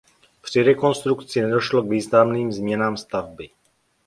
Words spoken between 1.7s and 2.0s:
k